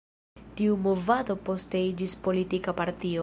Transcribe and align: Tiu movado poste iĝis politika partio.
Tiu 0.61 0.77
movado 0.85 1.37
poste 1.51 1.83
iĝis 1.91 2.17
politika 2.29 2.77
partio. 2.81 3.19